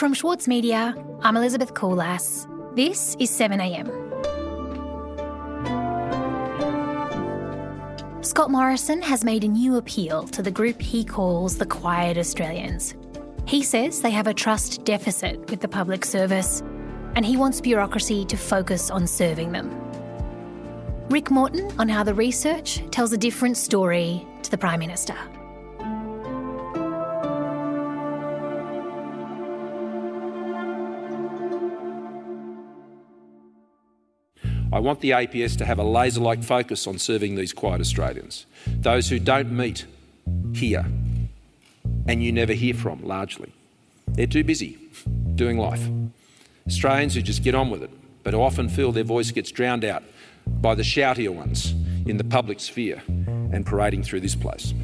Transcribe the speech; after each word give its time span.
From 0.00 0.14
Schwartz 0.14 0.48
Media, 0.48 0.94
I'm 1.20 1.36
Elizabeth 1.36 1.74
Koolass. 1.74 2.46
This 2.74 3.16
is 3.18 3.30
7am. 3.30 3.84
Scott 8.24 8.50
Morrison 8.50 9.02
has 9.02 9.24
made 9.24 9.44
a 9.44 9.48
new 9.48 9.76
appeal 9.76 10.22
to 10.28 10.42
the 10.42 10.50
group 10.50 10.80
he 10.80 11.04
calls 11.04 11.58
the 11.58 11.66
Quiet 11.66 12.16
Australians. 12.16 12.94
He 13.44 13.62
says 13.62 14.00
they 14.00 14.10
have 14.10 14.26
a 14.26 14.32
trust 14.32 14.84
deficit 14.84 15.50
with 15.50 15.60
the 15.60 15.68
public 15.68 16.06
service 16.06 16.62
and 17.14 17.26
he 17.26 17.36
wants 17.36 17.60
bureaucracy 17.60 18.24
to 18.24 18.38
focus 18.38 18.90
on 18.90 19.06
serving 19.06 19.52
them. 19.52 19.70
Rick 21.10 21.30
Morton 21.30 21.70
on 21.78 21.90
how 21.90 22.04
the 22.04 22.14
research 22.14 22.82
tells 22.90 23.12
a 23.12 23.18
different 23.18 23.58
story 23.58 24.26
to 24.42 24.50
the 24.50 24.56
Prime 24.56 24.80
Minister. 24.80 25.16
I 34.72 34.78
want 34.78 35.00
the 35.00 35.10
APS 35.10 35.56
to 35.58 35.64
have 35.64 35.78
a 35.78 35.84
laser 35.84 36.20
like 36.20 36.44
focus 36.44 36.86
on 36.86 36.98
serving 36.98 37.34
these 37.34 37.52
quiet 37.52 37.80
Australians, 37.80 38.46
those 38.66 39.08
who 39.08 39.18
don't 39.18 39.50
meet 39.50 39.84
here 40.54 40.86
and 42.06 42.22
you 42.22 42.32
never 42.32 42.52
hear 42.52 42.74
from 42.74 43.02
largely. 43.04 43.52
They're 44.08 44.26
too 44.26 44.44
busy 44.44 44.78
doing 45.34 45.58
life. 45.58 45.88
Australians 46.66 47.14
who 47.14 47.22
just 47.22 47.42
get 47.42 47.54
on 47.54 47.70
with 47.70 47.82
it, 47.82 47.90
but 48.22 48.34
often 48.34 48.68
feel 48.68 48.92
their 48.92 49.04
voice 49.04 49.30
gets 49.30 49.50
drowned 49.50 49.84
out 49.84 50.02
by 50.46 50.74
the 50.74 50.82
shoutier 50.82 51.32
ones 51.32 51.72
in 52.06 52.16
the 52.16 52.24
public 52.24 52.60
sphere 52.60 53.02
and 53.06 53.66
parading 53.66 54.04
through 54.04 54.20
this 54.20 54.34
place. 54.34 54.74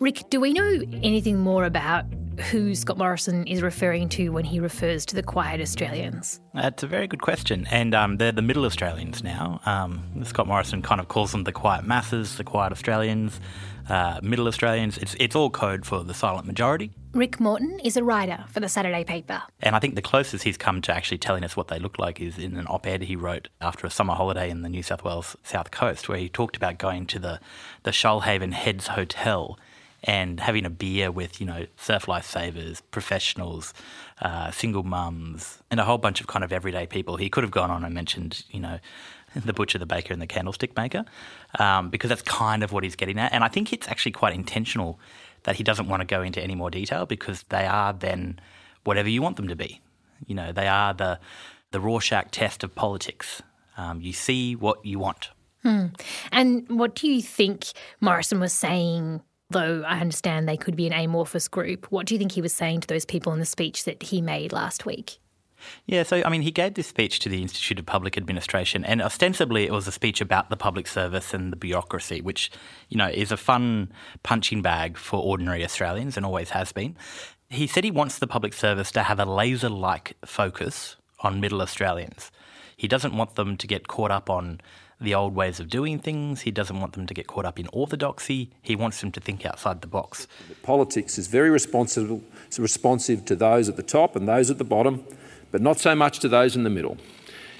Rick, 0.00 0.24
do 0.30 0.40
we 0.40 0.52
know 0.52 0.82
anything 1.02 1.38
more 1.38 1.64
about 1.64 2.04
who 2.50 2.74
Scott 2.74 2.98
Morrison 2.98 3.46
is 3.46 3.62
referring 3.62 4.08
to 4.10 4.30
when 4.30 4.44
he 4.44 4.60
refers 4.60 5.04
to 5.06 5.14
the 5.14 5.22
quiet 5.22 5.60
Australians? 5.60 6.40
That's 6.54 6.82
a 6.82 6.86
very 6.86 7.06
good 7.06 7.22
question. 7.22 7.66
And 7.70 7.94
um, 7.94 8.16
they're 8.16 8.32
the 8.32 8.42
middle 8.42 8.64
Australians 8.64 9.22
now. 9.22 9.60
Um, 9.66 10.24
Scott 10.24 10.46
Morrison 10.46 10.82
kind 10.82 11.00
of 11.00 11.08
calls 11.08 11.32
them 11.32 11.44
the 11.44 11.52
quiet 11.52 11.84
masses, 11.84 12.36
the 12.36 12.44
quiet 12.44 12.72
Australians, 12.72 13.40
uh, 13.88 14.20
middle 14.22 14.46
Australians. 14.46 14.98
It's, 14.98 15.14
it's 15.18 15.36
all 15.36 15.50
code 15.50 15.84
for 15.84 16.02
the 16.04 16.14
silent 16.14 16.46
majority. 16.46 16.92
Rick 17.12 17.40
Morton 17.40 17.78
is 17.80 17.96
a 17.96 18.04
writer 18.04 18.44
for 18.48 18.60
the 18.60 18.68
Saturday 18.68 19.04
paper. 19.04 19.42
And 19.60 19.76
I 19.76 19.78
think 19.78 19.94
the 19.94 20.02
closest 20.02 20.44
he's 20.44 20.56
come 20.56 20.80
to 20.82 20.94
actually 20.94 21.18
telling 21.18 21.44
us 21.44 21.56
what 21.56 21.68
they 21.68 21.78
look 21.78 21.98
like 21.98 22.20
is 22.20 22.38
in 22.38 22.56
an 22.56 22.66
op 22.68 22.86
ed 22.86 23.02
he 23.02 23.16
wrote 23.16 23.48
after 23.60 23.86
a 23.86 23.90
summer 23.90 24.14
holiday 24.14 24.48
in 24.48 24.62
the 24.62 24.68
New 24.68 24.82
South 24.82 25.04
Wales 25.04 25.36
South 25.42 25.70
Coast, 25.70 26.08
where 26.08 26.18
he 26.18 26.28
talked 26.28 26.56
about 26.56 26.78
going 26.78 27.06
to 27.06 27.18
the, 27.18 27.40
the 27.82 27.90
Shoalhaven 27.90 28.52
Heads 28.52 28.88
Hotel 28.88 29.58
and 30.04 30.40
having 30.40 30.64
a 30.64 30.70
beer 30.70 31.10
with, 31.10 31.40
you 31.40 31.46
know, 31.46 31.66
surf 31.76 32.06
lifesavers, 32.06 32.82
professionals, 32.90 33.72
uh, 34.20 34.50
single 34.50 34.82
mums, 34.82 35.62
and 35.70 35.78
a 35.78 35.84
whole 35.84 35.98
bunch 35.98 36.20
of 36.20 36.26
kind 36.26 36.44
of 36.44 36.52
everyday 36.52 36.86
people. 36.86 37.16
He 37.16 37.28
could 37.28 37.44
have 37.44 37.50
gone 37.50 37.70
on 37.70 37.84
and 37.84 37.94
mentioned, 37.94 38.44
you 38.50 38.60
know, 38.60 38.78
the 39.44 39.52
butcher, 39.52 39.78
the 39.78 39.86
baker, 39.86 40.12
and 40.12 40.20
the 40.20 40.26
candlestick 40.26 40.76
maker, 40.76 41.04
um, 41.58 41.90
because 41.90 42.08
that's 42.08 42.22
kind 42.22 42.62
of 42.62 42.72
what 42.72 42.84
he's 42.84 42.96
getting 42.96 43.18
at. 43.18 43.32
And 43.32 43.44
I 43.44 43.48
think 43.48 43.72
it's 43.72 43.88
actually 43.88 44.12
quite 44.12 44.34
intentional 44.34 44.98
that 45.44 45.56
he 45.56 45.64
doesn't 45.64 45.88
want 45.88 46.00
to 46.00 46.06
go 46.06 46.22
into 46.22 46.40
any 46.40 46.54
more 46.54 46.70
detail 46.70 47.06
because 47.06 47.44
they 47.48 47.66
are 47.66 47.92
then 47.92 48.40
whatever 48.84 49.08
you 49.08 49.22
want 49.22 49.36
them 49.36 49.48
to 49.48 49.56
be. 49.56 49.80
You 50.26 50.34
know, 50.34 50.52
they 50.52 50.68
are 50.68 50.94
the 50.94 51.18
the 51.72 51.80
Rorschach 51.80 52.30
test 52.30 52.62
of 52.62 52.74
politics. 52.74 53.42
Um, 53.76 54.00
you 54.00 54.12
see 54.12 54.54
what 54.54 54.84
you 54.84 54.98
want. 54.98 55.30
Hmm. 55.62 55.86
And 56.30 56.68
what 56.68 56.94
do 56.94 57.08
you 57.08 57.22
think 57.22 57.66
Morrison 58.00 58.40
was 58.40 58.52
saying 58.52 59.22
though 59.52 59.82
I 59.86 60.00
understand 60.00 60.48
they 60.48 60.56
could 60.56 60.76
be 60.76 60.86
an 60.86 60.92
amorphous 60.92 61.48
group. 61.48 61.86
What 61.90 62.06
do 62.06 62.14
you 62.14 62.18
think 62.18 62.32
he 62.32 62.42
was 62.42 62.52
saying 62.52 62.80
to 62.80 62.88
those 62.88 63.04
people 63.04 63.32
in 63.32 63.38
the 63.38 63.46
speech 63.46 63.84
that 63.84 64.02
he 64.02 64.20
made 64.20 64.52
last 64.52 64.84
week? 64.84 65.18
Yeah, 65.86 66.02
so 66.02 66.22
I 66.24 66.28
mean, 66.28 66.42
he 66.42 66.50
gave 66.50 66.74
this 66.74 66.88
speech 66.88 67.20
to 67.20 67.28
the 67.28 67.40
Institute 67.40 67.78
of 67.78 67.86
Public 67.86 68.16
Administration, 68.16 68.84
and 68.84 69.00
ostensibly 69.00 69.64
it 69.64 69.72
was 69.72 69.86
a 69.86 69.92
speech 69.92 70.20
about 70.20 70.50
the 70.50 70.56
public 70.56 70.88
service 70.88 71.32
and 71.32 71.52
the 71.52 71.56
bureaucracy, 71.56 72.20
which, 72.20 72.50
you 72.88 72.96
know, 72.96 73.08
is 73.08 73.30
a 73.30 73.36
fun 73.36 73.92
punching 74.22 74.62
bag 74.62 74.96
for 74.96 75.22
ordinary 75.22 75.64
Australians 75.64 76.16
and 76.16 76.26
always 76.26 76.50
has 76.50 76.72
been. 76.72 76.96
He 77.48 77.66
said 77.66 77.84
he 77.84 77.90
wants 77.90 78.18
the 78.18 78.26
public 78.26 78.54
service 78.54 78.90
to 78.92 79.02
have 79.02 79.20
a 79.20 79.24
laser 79.24 79.68
like 79.68 80.16
focus 80.24 80.96
on 81.20 81.40
middle 81.40 81.62
Australians. 81.62 82.30
He 82.76 82.88
doesn't 82.88 83.16
want 83.16 83.36
them 83.36 83.56
to 83.56 83.66
get 83.66 83.88
caught 83.88 84.10
up 84.10 84.28
on 84.28 84.60
the 85.02 85.14
old 85.14 85.34
ways 85.34 85.60
of 85.60 85.68
doing 85.68 85.98
things. 85.98 86.42
He 86.42 86.50
doesn't 86.50 86.80
want 86.80 86.92
them 86.94 87.06
to 87.06 87.14
get 87.14 87.26
caught 87.26 87.44
up 87.44 87.58
in 87.58 87.68
orthodoxy. 87.72 88.50
He 88.62 88.76
wants 88.76 89.00
them 89.00 89.12
to 89.12 89.20
think 89.20 89.44
outside 89.44 89.80
the 89.80 89.86
box. 89.86 90.26
Politics 90.62 91.18
is 91.18 91.26
very 91.26 91.50
responsive, 91.50 92.22
responsive 92.58 93.24
to 93.26 93.36
those 93.36 93.68
at 93.68 93.76
the 93.76 93.82
top 93.82 94.16
and 94.16 94.28
those 94.28 94.50
at 94.50 94.58
the 94.58 94.64
bottom, 94.64 95.04
but 95.50 95.60
not 95.60 95.78
so 95.78 95.94
much 95.94 96.20
to 96.20 96.28
those 96.28 96.56
in 96.56 96.62
the 96.62 96.70
middle. 96.70 96.96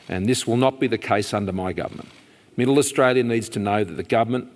And 0.08 0.26
this 0.26 0.47
will 0.47 0.56
not 0.56 0.81
be 0.81 0.86
the 0.86 0.98
case 0.98 1.32
under 1.32 1.52
my 1.52 1.72
government. 1.72 2.08
Middle 2.56 2.78
Australia 2.78 3.22
needs 3.22 3.48
to 3.50 3.58
know 3.58 3.84
that 3.84 3.94
the 3.94 4.02
government, 4.02 4.50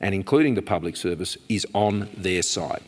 and 0.00 0.14
including 0.14 0.54
the 0.54 0.62
public 0.62 0.96
service, 0.96 1.36
is 1.48 1.66
on 1.72 2.08
their 2.16 2.42
side. 2.42 2.82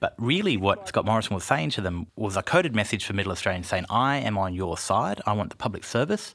But 0.00 0.14
really, 0.16 0.56
what 0.56 0.88
Scott 0.88 1.04
Morrison 1.04 1.34
was 1.34 1.44
saying 1.44 1.70
to 1.70 1.82
them 1.82 2.06
was 2.16 2.36
a 2.36 2.42
coded 2.42 2.74
message 2.74 3.04
for 3.04 3.12
Middle 3.12 3.32
Australians 3.32 3.68
saying, 3.68 3.84
I 3.90 4.16
am 4.16 4.38
on 4.38 4.54
your 4.54 4.78
side. 4.78 5.20
I 5.26 5.34
want 5.34 5.50
the 5.50 5.56
public 5.56 5.84
service 5.84 6.34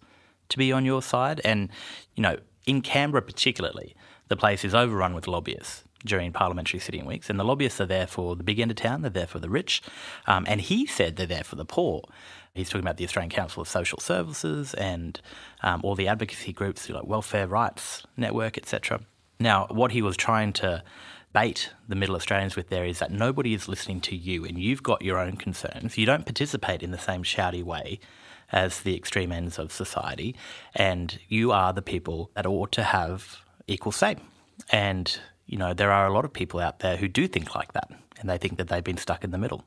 to 0.49 0.57
be 0.57 0.71
on 0.71 0.85
your 0.85 1.01
side. 1.01 1.41
And, 1.43 1.69
you 2.15 2.23
know, 2.23 2.37
in 2.65 2.81
Canberra 2.81 3.21
particularly, 3.21 3.95
the 4.27 4.35
place 4.35 4.65
is 4.65 4.73
overrun 4.73 5.13
with 5.13 5.27
lobbyists 5.27 5.83
during 6.05 6.31
parliamentary 6.31 6.79
sitting 6.79 7.05
weeks. 7.05 7.29
And 7.29 7.39
the 7.39 7.43
lobbyists 7.43 7.81
are 7.81 7.85
there 7.85 8.07
for 8.07 8.35
the 8.35 8.43
big 8.43 8.59
end 8.59 8.71
of 8.71 8.77
town, 8.77 9.01
they're 9.01 9.09
there 9.09 9.27
for 9.27 9.39
the 9.39 9.49
rich. 9.49 9.81
Um, 10.27 10.45
and 10.47 10.61
he 10.61 10.85
said 10.85 11.15
they're 11.15 11.25
there 11.25 11.43
for 11.43 11.55
the 11.55 11.65
poor. 11.65 12.03
He's 12.53 12.69
talking 12.69 12.85
about 12.85 12.97
the 12.97 13.03
Australian 13.03 13.31
Council 13.31 13.61
of 13.61 13.67
Social 13.67 13.99
Services 13.99 14.73
and 14.75 15.19
um, 15.61 15.81
all 15.83 15.95
the 15.95 16.07
advocacy 16.07 16.53
groups 16.53 16.89
like 16.89 17.05
Welfare 17.05 17.47
Rights 17.47 18.03
Network, 18.15 18.57
etc. 18.57 19.01
Now, 19.39 19.67
what 19.69 19.91
he 19.91 20.01
was 20.01 20.15
trying 20.15 20.53
to 20.53 20.83
bait 21.33 21.71
the 21.89 21.95
Middle 21.95 22.15
Australians 22.15 22.55
with 22.55 22.69
there 22.69 22.85
is 22.85 22.99
that 22.99 23.11
nobody 23.11 23.53
is 23.53 23.67
listening 23.67 23.99
to 23.99 24.15
you 24.15 24.45
and 24.45 24.57
you've 24.57 24.83
got 24.83 25.01
your 25.01 25.19
own 25.19 25.35
concerns. 25.35 25.97
You 25.97 26.05
don't 26.05 26.25
participate 26.25 26.81
in 26.81 26.91
the 26.91 26.97
same 26.97 27.23
shouty 27.23 27.61
way 27.61 27.99
as 28.55 28.81
the 28.81 28.95
extreme 28.95 29.31
ends 29.31 29.59
of 29.59 29.71
society, 29.71 30.35
and 30.73 31.19
you 31.27 31.51
are 31.51 31.73
the 31.73 31.81
people 31.83 32.31
that 32.33 32.47
ought 32.47 32.71
to 32.71 32.83
have 32.83 33.43
equal 33.67 33.91
say. 33.91 34.15
And, 34.71 35.19
you 35.45 35.57
know, 35.57 35.73
there 35.73 35.91
are 35.91 36.07
a 36.07 36.13
lot 36.13 36.25
of 36.25 36.33
people 36.33 36.59
out 36.59 36.79
there 36.79 36.97
who 36.97 37.07
do 37.07 37.27
think 37.27 37.53
like 37.53 37.73
that, 37.73 37.91
and 38.19 38.27
they 38.27 38.39
think 38.39 38.57
that 38.57 38.69
they've 38.69 38.83
been 38.83 38.97
stuck 38.97 39.23
in 39.23 39.29
the 39.31 39.37
middle. 39.37 39.63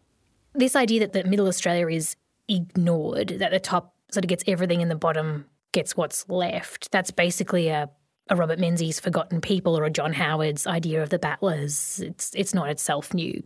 This 0.54 0.74
idea 0.74 1.00
that 1.00 1.12
the 1.12 1.22
middle 1.22 1.46
Australia 1.46 1.88
is 1.88 2.16
ignored, 2.48 3.28
that 3.38 3.52
the 3.52 3.60
top 3.60 3.94
sort 4.10 4.24
of 4.24 4.28
gets 4.28 4.42
everything 4.46 4.82
and 4.82 4.90
the 4.90 4.96
bottom 4.96 5.44
gets 5.72 5.96
what's 5.96 6.28
left, 6.28 6.90
that's 6.90 7.12
basically 7.12 7.68
a 7.68 7.90
a 8.30 8.36
Robert 8.36 8.58
Menzies 8.58 9.00
forgotten 9.00 9.40
people 9.40 9.78
or 9.78 9.84
a 9.84 9.90
John 9.90 10.12
Howard's 10.12 10.66
idea 10.66 11.02
of 11.02 11.08
the 11.10 11.18
battlers. 11.18 12.00
It's 12.00 12.34
it's 12.34 12.52
not 12.52 12.68
itself 12.68 13.14
new. 13.14 13.42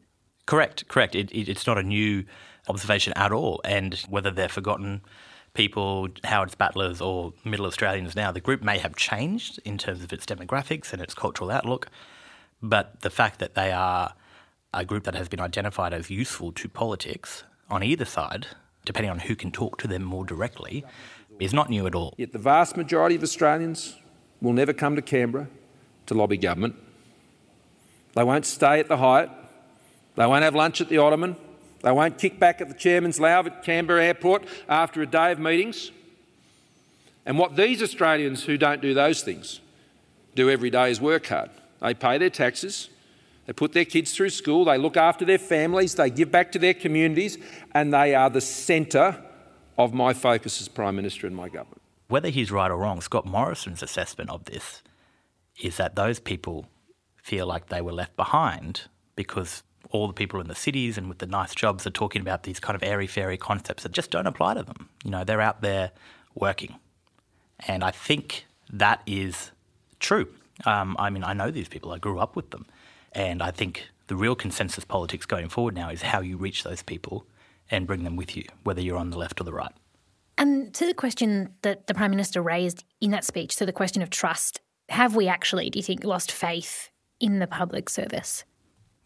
Correct, 0.47 0.89
correct. 0.89 1.15
It, 1.15 1.31
it, 1.31 1.49
it's 1.49 1.67
not 1.67 1.79
a 1.79 1.83
new 1.83 2.25
observation 2.69 3.13
at 3.15 3.33
all. 3.33 3.61
And 3.65 3.95
whether 4.09 4.31
they're 4.31 4.49
forgotten 4.49 5.03
people, 5.55 6.09
Howard's 6.25 6.55
battlers, 6.55 7.01
or 7.01 7.33
Middle 7.45 7.67
Australians 7.67 8.17
now, 8.17 8.33
the 8.33 8.41
group 8.41 8.63
may 8.63 8.79
have 8.79 8.97
changed 8.97 9.61
in 9.65 9.79
terms 9.79 10.03
of 10.03 10.13
its 10.13 10.25
demographics 10.25 10.93
and 10.93 11.03
its 11.03 11.15
cultural 11.15 11.51
outlook. 11.51 11.89
But 12.63 13.01
the 13.01 13.11
fact 13.11 13.39
that 13.41 13.55
they 13.55 13.73
are 13.73 14.15
a 14.73 14.85
group 14.85 15.05
that 15.05 15.15
has 15.15 15.29
been 15.29 15.41
identified 15.41 15.93
as 15.93 16.11
useful 16.11 16.53
to 16.53 16.69
politics 16.69 17.45
on 17.69 17.83
either 17.83 18.05
side, 18.05 18.47
depending 18.85 19.11
on 19.11 19.21
who 19.21 19.37
can 19.37 19.51
talk 19.51 19.79
to 19.79 19.89
them 19.89 20.03
more 20.03 20.25
directly, 20.25 20.85
is 21.39 21.53
not 21.53 21.69
new 21.69 21.87
at 21.87 21.95
all. 21.95 22.15
Yet 22.17 22.33
the 22.33 22.39
vast 22.39 22.77
majority 22.77 23.17
of 23.17 23.23
Australians 23.23 23.97
will 24.41 24.53
never 24.53 24.73
come 24.73 24.97
to 24.97 25.03
Canberra 25.03 25.49
to 26.07 26.15
lobby 26.15 26.37
government. 26.37 26.77
They 28.15 28.25
won't 28.25 28.47
stay 28.47 28.81
at 28.81 28.89
the 28.89 28.97
Hyatt. 28.97 29.31
They 30.17 30.27
won't 30.27 30.45
have 30.45 30.55
lunch 30.55 30.81
at 30.81 30.89
the 30.89 30.99
Ottoman. 30.99 31.37
They 31.83 31.93
won't 31.93 32.19
kick 32.19 32.39
back 32.39 32.61
at 32.61 32.69
the 32.69 32.75
chairman's 32.75 33.21
lounge 33.21 33.49
at 33.49 33.63
Canberra 33.63 34.05
Airport 34.05 34.45
after 34.69 35.03
a 35.03 35.07
day 35.07 35.33
of 35.33 35.39
meetings. 35.39 35.91
And 37.27 37.39
what 37.39 37.57
these 37.57 37.83
Australians 37.83 38.45
who 38.45 38.57
don't 38.57 38.81
do 38.81 38.95
those 38.95 39.23
things 39.23 39.61
do 40.35 40.49
every 40.49 40.71
day 40.71 40.91
is 40.91 41.01
work 41.01 41.27
hard. 41.27 41.51
They 41.81 41.95
pay 41.95 42.19
their 42.19 42.31
taxes, 42.31 42.89
they 43.47 43.53
put 43.53 43.73
their 43.73 43.85
kids 43.85 44.15
through 44.15 44.31
school, 44.31 44.65
they 44.65 44.79
look 44.79 44.97
after 44.97 45.25
their 45.25 45.39
families, 45.39 45.97
they 45.97 46.11
give 46.11 46.31
back 46.31 46.53
to 46.53 46.59
their 46.59 46.75
communities, 46.75 47.39
and 47.73 47.93
they 47.93 48.15
are 48.15 48.31
the 48.31 48.41
centre 48.41 49.23
of 49.77 49.93
my 49.93 50.15
focus 50.15 50.61
as 50.61 50.69
Prime 50.69 50.97
Minister 50.97 51.27
and 51.27 51.35
my 51.35 51.49
government. 51.49 51.83
Whether 52.09 52.29
he's 52.29 52.53
right 52.53 52.71
or 52.71 52.77
wrong, 52.77 53.01
Scott 53.01 53.27
Morrison's 53.27 53.83
assessment 53.83 54.31
of 54.31 54.45
this 54.45 54.83
is 55.61 55.77
that 55.77 55.97
those 55.97 56.21
people 56.21 56.67
feel 57.17 57.47
like 57.47 57.67
they 57.67 57.81
were 57.81 57.93
left 57.93 58.17
behind 58.17 58.83
because 59.17 59.63
all 59.91 60.07
the 60.07 60.13
people 60.13 60.41
in 60.41 60.49
the 60.49 60.55
cities 60.55 60.97
and 60.97 61.09
with 61.09 61.19
the 61.19 61.27
nice 61.27 61.55
jobs 61.55 61.87
are 61.87 61.91
talking 61.91 62.23
about 62.23 62.45
these 62.45 62.61
kind 62.61 62.75
of 62.75 62.83
airy 62.83 63.07
fairy 63.07 63.37
concepts 63.37 63.83
that 63.83 63.93
just 63.93 64.11
don't 64.11 64.27
apply 64.27 64.55
to 64.55 64.63
them. 64.63 64.89
You 65.05 65.11
know, 65.11 65.25
they're 65.25 65.41
out 65.41 65.61
there 65.61 65.91
working. 66.35 66.77
And 67.69 67.85
I 67.85 67.91
think 67.91 68.47
that 68.73 69.03
is 69.07 69.51
true. 70.01 70.29
Um, 70.65 70.97
I 70.99 71.11
mean, 71.11 71.25
I 71.25 71.33
know 71.33 71.51
these 71.51 71.69
people, 71.69 71.93
I 71.93 71.99
grew 71.99 72.19
up 72.19 72.37
with 72.37 72.51
them. 72.51 72.67
And 73.13 73.43
I 73.43 73.51
think 73.51 73.89
The 74.13 74.17
real 74.17 74.35
consensus 74.35 74.85
politics 74.85 75.25
going 75.25 75.49
forward 75.49 75.75
now 75.75 75.89
is 75.89 76.03
how 76.03 76.21
you 76.21 76.37
reach 76.37 76.65
those 76.65 76.83
people 76.83 77.25
and 77.71 77.87
bring 77.87 78.05
them 78.05 78.15
with 78.15 78.37
you, 78.37 78.45
whether 78.63 78.83
you're 78.83 78.99
on 78.99 79.09
the 79.09 79.17
left 79.17 79.41
or 79.41 79.45
the 79.45 79.55
right. 79.55 79.73
And 80.37 80.75
to 80.75 80.87
the 80.87 80.93
question 80.93 81.55
that 81.63 81.87
the 81.87 81.95
Prime 81.95 82.11
Minister 82.11 82.43
raised 82.43 82.85
in 83.01 83.11
that 83.13 83.25
speech, 83.25 83.57
to 83.57 83.65
the 83.65 83.73
question 83.73 84.03
of 84.03 84.11
trust, 84.11 84.61
have 84.91 85.17
we 85.17 85.29
actually, 85.29 85.71
do 85.71 85.79
you 85.79 85.83
think, 85.83 86.05
lost 86.05 86.31
faith 86.31 86.91
in 87.21 87.39
the 87.39 87.47
public 87.47 87.89
service? 87.89 88.45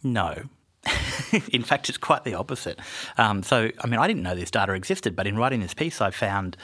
No. 0.02 0.44
in 1.52 1.62
fact, 1.62 1.88
it's 1.88 1.98
quite 1.98 2.24
the 2.24 2.34
opposite. 2.34 2.78
Um, 3.18 3.42
so, 3.42 3.70
I 3.80 3.86
mean, 3.86 4.00
I 4.00 4.06
didn't 4.06 4.22
know 4.22 4.34
this 4.34 4.50
data 4.50 4.72
existed, 4.72 5.16
but 5.16 5.26
in 5.26 5.36
writing 5.36 5.60
this 5.60 5.74
piece, 5.74 6.00
I 6.00 6.10
found 6.10 6.56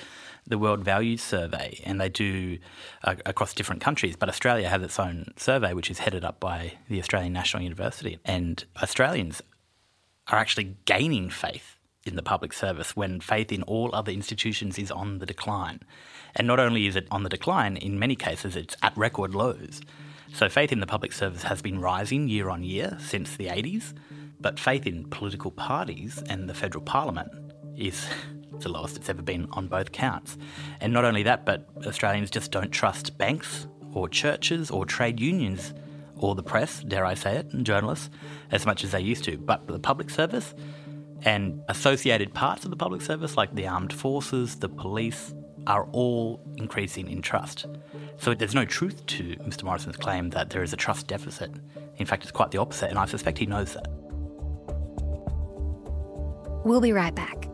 the 0.47 0.59
World 0.59 0.85
Values 0.85 1.23
Survey, 1.23 1.81
and 1.85 2.01
they 2.01 2.09
do 2.09 2.59
uh, 3.05 3.15
across 3.27 3.55
different 3.55 3.81
countries. 3.81 4.17
But 4.17 4.29
Australia 4.29 4.69
has 4.69 4.83
its 4.83 4.99
own 4.99 5.33
survey, 5.37 5.73
which 5.73 5.91
is 5.91 6.01
headed 6.01 6.25
up 6.25 6.41
by 6.41 6.75
the 6.89 6.99
Australian 6.99 7.33
National 7.33 7.63
University. 7.63 8.19
And 8.25 8.65
Australians 8.83 9.43
are 10.29 10.39
actually 10.39 10.77
gaining 10.85 11.31
faith 11.31 11.79
in 12.05 12.17
the 12.17 12.23
public 12.23 12.53
service 12.53 12.97
when 12.97 13.21
faith 13.21 13.53
in 13.53 13.63
all 13.63 13.95
other 13.95 14.11
institutions 14.11 14.79
is 14.79 14.91
on 14.91 15.19
the 15.19 15.27
decline. 15.27 15.81
And 16.35 16.47
not 16.47 16.59
only 16.59 16.87
is 16.87 16.97
it 16.97 17.07
on 17.11 17.23
the 17.23 17.29
decline, 17.29 17.77
in 17.77 17.99
many 17.99 18.17
cases 18.17 18.57
it's 18.57 18.77
at 18.83 18.97
record 18.97 19.35
lows. 19.35 19.81
So 20.35 20.49
faith 20.49 20.73
in 20.73 20.81
the 20.81 20.87
public 20.87 21.13
service 21.13 21.43
has 21.43 21.61
been 21.61 21.79
rising 21.79 22.27
year 22.27 22.49
on 22.49 22.63
year 22.63 22.97
since 23.01 23.37
the 23.37 23.49
80s, 23.49 23.93
but 24.41 24.59
faith 24.59 24.87
in 24.87 25.05
political 25.05 25.51
parties 25.51 26.23
and 26.29 26.49
the 26.49 26.55
federal 26.55 26.83
parliament 26.83 27.31
is 27.77 28.07
the 28.61 28.71
lowest 28.71 28.97
it's 28.97 29.11
ever 29.11 29.23
been 29.23 29.47
on 29.53 29.69
both 29.69 29.93
counts. 29.93 30.39
And 30.81 30.93
not 30.93 31.05
only 31.05 31.23
that, 31.25 31.45
but 31.45 31.69
Australians 31.87 32.31
just 32.31 32.51
don't 32.51 32.71
trust 32.71 33.19
banks 33.19 33.67
or 33.93 34.09
churches 34.09 34.71
or 34.71 34.87
trade 34.87 35.21
unions 35.21 35.75
or 36.17 36.35
the 36.35 36.43
press, 36.43 36.81
dare 36.81 37.05
I 37.05 37.15
say 37.15 37.37
it, 37.37 37.53
and 37.53 37.67
journalists 37.67 38.09
as 38.51 38.65
much 38.65 38.85
as 38.85 38.93
they 38.93 39.01
used 39.01 39.25
to. 39.25 39.37
But 39.37 39.67
the 39.67 39.79
public 39.79 40.09
service 40.09 40.55
and 41.25 41.61
associated 41.69 42.33
parts 42.33 42.65
of 42.65 42.71
the 42.71 42.77
public 42.77 43.03
service, 43.03 43.37
like 43.37 43.55
the 43.55 43.67
armed 43.67 43.93
forces, 43.93 44.57
the 44.57 44.69
police, 44.69 45.35
are 45.67 45.89
all 45.93 46.41
increasing 46.57 47.11
in 47.11 47.23
trust. 47.23 47.67
So 48.19 48.35
there's 48.35 48.55
no 48.55 48.65
truth 48.65 49.05
to 49.07 49.37
Mr. 49.37 49.65
Morrison's 49.65 49.97
claim 49.97 50.31
that 50.31 50.51
there 50.51 50.63
is 50.63 50.73
a 50.73 50.77
trust 50.77 51.07
deficit. 51.07 51.51
In 51.97 52.07
fact, 52.07 52.23
it's 52.23 52.33
quite 52.33 52.51
the 52.51 52.59
opposite, 52.59 52.91
and 52.91 52.99
I 52.99 53.07
suspect 53.07 53.39
he 53.39 53.47
knows 53.47 53.75
that. 53.75 53.87
We'll 56.65 56.81
be 56.81 56.93
right 56.93 57.15
back. 57.15 57.49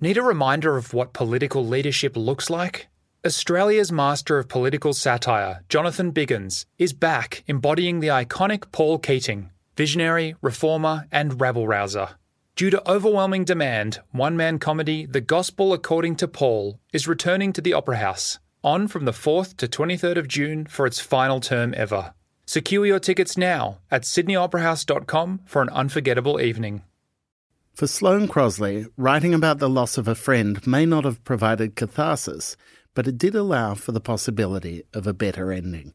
Need 0.00 0.16
a 0.16 0.22
reminder 0.22 0.76
of 0.76 0.94
what 0.94 1.12
political 1.12 1.66
leadership 1.66 2.16
looks 2.16 2.48
like? 2.48 2.88
Australia's 3.26 3.90
master 3.90 4.38
of 4.38 4.48
political 4.48 4.92
satire, 4.92 5.64
Jonathan 5.68 6.12
Biggins, 6.12 6.66
is 6.78 6.92
back 6.92 7.42
embodying 7.48 7.98
the 7.98 8.06
iconic 8.08 8.70
Paul 8.70 8.98
Keating, 8.98 9.50
visionary, 9.76 10.36
reformer, 10.40 11.06
and 11.10 11.40
rabble 11.40 11.66
rouser. 11.66 12.10
Due 12.58 12.70
to 12.70 12.90
overwhelming 12.90 13.44
demand, 13.44 14.00
one 14.10 14.36
man 14.36 14.58
comedy 14.58 15.06
The 15.06 15.20
Gospel 15.20 15.72
According 15.72 16.16
to 16.16 16.26
Paul 16.26 16.80
is 16.92 17.06
returning 17.06 17.52
to 17.52 17.60
the 17.60 17.72
Opera 17.72 17.98
House, 17.98 18.40
on 18.64 18.88
from 18.88 19.04
the 19.04 19.12
4th 19.12 19.56
to 19.58 19.68
23rd 19.68 20.16
of 20.16 20.26
June 20.26 20.66
for 20.66 20.84
its 20.84 20.98
final 20.98 21.38
term 21.38 21.72
ever. 21.76 22.14
Secure 22.46 22.84
your 22.84 22.98
tickets 22.98 23.36
now 23.36 23.78
at 23.92 24.02
sydneyoperahouse.com 24.02 25.42
for 25.44 25.62
an 25.62 25.68
unforgettable 25.68 26.40
evening. 26.40 26.82
For 27.74 27.86
Sloane 27.86 28.26
Crosley, 28.26 28.88
writing 28.96 29.34
about 29.34 29.60
the 29.60 29.70
loss 29.70 29.96
of 29.96 30.08
a 30.08 30.16
friend 30.16 30.66
may 30.66 30.84
not 30.84 31.04
have 31.04 31.22
provided 31.22 31.76
catharsis, 31.76 32.56
but 32.92 33.06
it 33.06 33.18
did 33.18 33.36
allow 33.36 33.74
for 33.74 33.92
the 33.92 34.00
possibility 34.00 34.82
of 34.92 35.06
a 35.06 35.14
better 35.14 35.52
ending. 35.52 35.94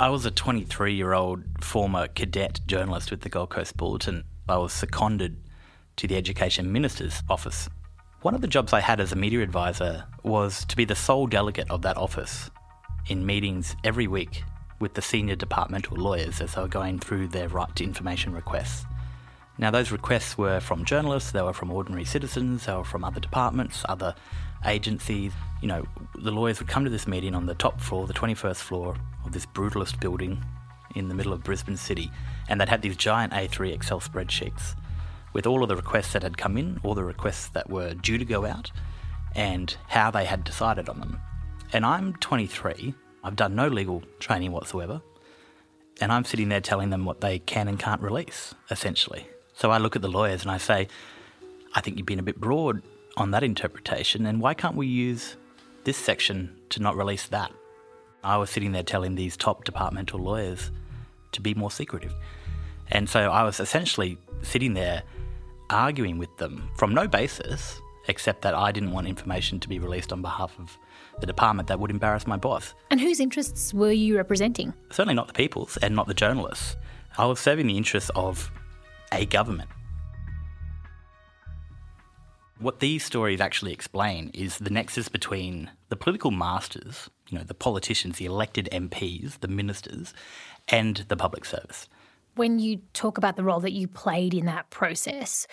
I 0.00 0.10
was 0.10 0.24
a 0.24 0.30
23 0.30 0.94
year 0.94 1.12
old 1.12 1.42
former 1.60 2.06
cadet 2.06 2.60
journalist 2.68 3.10
with 3.10 3.22
the 3.22 3.28
Gold 3.28 3.50
Coast 3.50 3.76
Bulletin. 3.76 4.22
I 4.48 4.56
was 4.56 4.72
seconded 4.72 5.38
to 5.96 6.06
the 6.06 6.14
Education 6.14 6.70
Minister's 6.70 7.20
office. 7.28 7.68
One 8.22 8.32
of 8.32 8.40
the 8.40 8.46
jobs 8.46 8.72
I 8.72 8.78
had 8.78 9.00
as 9.00 9.10
a 9.10 9.16
media 9.16 9.42
advisor 9.42 10.04
was 10.22 10.64
to 10.66 10.76
be 10.76 10.84
the 10.84 10.94
sole 10.94 11.26
delegate 11.26 11.68
of 11.68 11.82
that 11.82 11.96
office 11.96 12.48
in 13.08 13.26
meetings 13.26 13.74
every 13.82 14.06
week 14.06 14.44
with 14.78 14.94
the 14.94 15.02
senior 15.02 15.34
departmental 15.34 15.96
lawyers 15.96 16.40
as 16.40 16.54
they 16.54 16.62
were 16.62 16.68
going 16.68 17.00
through 17.00 17.26
their 17.26 17.48
right 17.48 17.74
to 17.74 17.82
information 17.82 18.32
requests. 18.32 18.86
Now, 19.58 19.72
those 19.72 19.90
requests 19.90 20.38
were 20.38 20.60
from 20.60 20.84
journalists, 20.84 21.32
they 21.32 21.42
were 21.42 21.52
from 21.52 21.72
ordinary 21.72 22.04
citizens, 22.04 22.66
they 22.66 22.72
were 22.72 22.84
from 22.84 23.02
other 23.02 23.18
departments, 23.18 23.84
other 23.88 24.14
agencies. 24.64 25.32
You 25.60 25.68
know, 25.68 25.84
the 26.14 26.30
lawyers 26.30 26.58
would 26.60 26.68
come 26.68 26.84
to 26.84 26.90
this 26.90 27.06
meeting 27.06 27.34
on 27.34 27.46
the 27.46 27.54
top 27.54 27.80
floor, 27.80 28.06
the 28.06 28.14
21st 28.14 28.56
floor 28.56 28.96
of 29.24 29.32
this 29.32 29.46
brutalist 29.46 30.00
building 30.00 30.42
in 30.94 31.08
the 31.08 31.14
middle 31.14 31.32
of 31.32 31.42
Brisbane 31.42 31.76
City, 31.76 32.10
and 32.48 32.60
they'd 32.60 32.68
have 32.68 32.82
these 32.82 32.96
giant 32.96 33.32
A3 33.32 33.72
Excel 33.72 34.00
spreadsheets 34.00 34.74
with 35.32 35.46
all 35.46 35.62
of 35.62 35.68
the 35.68 35.76
requests 35.76 36.12
that 36.14 36.22
had 36.22 36.38
come 36.38 36.56
in, 36.56 36.80
all 36.82 36.94
the 36.94 37.04
requests 37.04 37.48
that 37.48 37.68
were 37.68 37.94
due 37.94 38.18
to 38.18 38.24
go 38.24 38.46
out, 38.46 38.70
and 39.34 39.76
how 39.88 40.10
they 40.10 40.24
had 40.24 40.44
decided 40.44 40.88
on 40.88 41.00
them. 41.00 41.20
And 41.72 41.84
I'm 41.84 42.14
23, 42.14 42.94
I've 43.22 43.36
done 43.36 43.54
no 43.54 43.68
legal 43.68 44.02
training 44.18 44.52
whatsoever, 44.52 45.02
and 46.00 46.10
I'm 46.10 46.24
sitting 46.24 46.48
there 46.48 46.60
telling 46.60 46.90
them 46.90 47.04
what 47.04 47.20
they 47.20 47.38
can 47.38 47.68
and 47.68 47.78
can't 47.78 48.00
release, 48.00 48.54
essentially. 48.70 49.26
So 49.54 49.70
I 49.70 49.78
look 49.78 49.96
at 49.96 50.02
the 50.02 50.08
lawyers 50.08 50.42
and 50.42 50.50
I 50.50 50.58
say, 50.58 50.88
I 51.74 51.80
think 51.80 51.98
you've 51.98 52.06
been 52.06 52.20
a 52.20 52.22
bit 52.22 52.40
broad 52.40 52.82
on 53.18 53.32
that 53.32 53.42
interpretation, 53.42 54.26
and 54.26 54.40
why 54.40 54.54
can't 54.54 54.76
we 54.76 54.86
use 54.86 55.36
this 55.84 55.96
section 55.96 56.54
to 56.70 56.80
not 56.80 56.96
release 56.96 57.26
that? 57.28 57.52
I 58.24 58.36
was 58.36 58.50
sitting 58.50 58.72
there 58.72 58.82
telling 58.82 59.14
these 59.14 59.36
top 59.36 59.64
departmental 59.64 60.20
lawyers 60.20 60.70
to 61.32 61.40
be 61.40 61.54
more 61.54 61.70
secretive. 61.70 62.14
And 62.90 63.08
so 63.08 63.30
I 63.30 63.42
was 63.42 63.60
essentially 63.60 64.18
sitting 64.42 64.74
there 64.74 65.02
arguing 65.70 66.18
with 66.18 66.34
them 66.38 66.70
from 66.76 66.94
no 66.94 67.06
basis 67.06 67.80
except 68.08 68.40
that 68.42 68.54
I 68.54 68.72
didn't 68.72 68.92
want 68.92 69.06
information 69.06 69.60
to 69.60 69.68
be 69.68 69.78
released 69.78 70.12
on 70.12 70.22
behalf 70.22 70.58
of 70.58 70.78
the 71.20 71.26
department 71.26 71.68
that 71.68 71.78
would 71.78 71.90
embarrass 71.90 72.26
my 72.26 72.38
boss. 72.38 72.74
And 72.90 73.00
whose 73.00 73.20
interests 73.20 73.74
were 73.74 73.92
you 73.92 74.16
representing? 74.16 74.72
Certainly 74.90 75.14
not 75.14 75.26
the 75.26 75.34
people's 75.34 75.76
and 75.78 75.94
not 75.94 76.06
the 76.06 76.14
journalists. 76.14 76.76
I 77.18 77.26
was 77.26 77.38
serving 77.38 77.66
the 77.66 77.76
interests 77.76 78.10
of 78.14 78.50
a 79.12 79.26
government. 79.26 79.68
What 82.60 82.80
these 82.80 83.04
stories 83.04 83.40
actually 83.40 83.72
explain 83.72 84.30
is 84.34 84.58
the 84.58 84.70
nexus 84.70 85.08
between 85.08 85.70
the 85.90 85.96
political 85.96 86.32
masters, 86.32 87.08
you 87.28 87.38
know, 87.38 87.44
the 87.44 87.54
politicians, 87.54 88.18
the 88.18 88.24
elected 88.24 88.68
MPs, 88.72 89.38
the 89.38 89.48
ministers, 89.48 90.12
and 90.66 90.96
the 91.08 91.16
public 91.16 91.44
service. 91.44 91.88
When 92.34 92.58
you 92.58 92.80
talk 92.94 93.16
about 93.16 93.36
the 93.36 93.44
role 93.44 93.60
that 93.60 93.72
you 93.72 93.86
played 93.86 94.34
in 94.34 94.46
that 94.46 94.70
process, 94.70 95.46